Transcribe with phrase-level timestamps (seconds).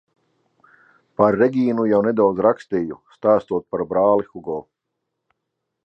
[1.21, 4.61] Par Regīnu jau nedaudz rakstīju, stāstot par brāli Hugo.